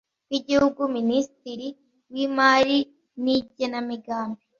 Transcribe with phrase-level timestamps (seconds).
[0.27, 1.67] Bw igihugu minisitiri
[2.11, 2.77] w imari
[3.23, 4.43] n igenamigambi